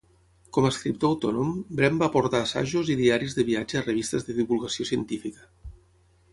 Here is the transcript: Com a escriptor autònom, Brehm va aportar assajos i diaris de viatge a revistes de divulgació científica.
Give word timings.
Com 0.55 0.67
a 0.67 0.69
escriptor 0.75 1.11
autònom, 1.15 1.51
Brehm 1.81 1.99
va 1.99 2.07
aportar 2.13 2.41
assajos 2.47 2.91
i 2.95 2.97
diaris 3.03 3.37
de 3.41 3.47
viatge 3.53 3.81
a 3.83 3.87
revistes 3.87 4.29
de 4.31 4.39
divulgació 4.41 4.91
científica. 4.95 5.49